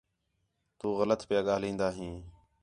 تُو 0.77 0.87
غلط 0.99 1.21
پیا 1.29 1.39
ڳاہلین٘دا 1.47 1.89
ہیں 1.97 2.15